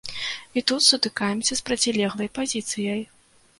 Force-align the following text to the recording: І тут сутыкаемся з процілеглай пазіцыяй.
І 0.59 0.63
тут 0.71 0.81
сутыкаемся 0.85 1.53
з 1.61 1.65
процілеглай 1.69 2.33
пазіцыяй. 2.41 3.01